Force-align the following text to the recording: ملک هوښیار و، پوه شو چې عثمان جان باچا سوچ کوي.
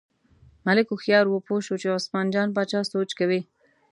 ملک 0.65 0.87
هوښیار 0.91 1.25
و، 1.27 1.43
پوه 1.47 1.59
شو 1.65 1.75
چې 1.81 1.95
عثمان 1.97 2.25
جان 2.33 2.47
باچا 2.55 2.81
سوچ 2.91 3.09
کوي. 3.19 3.41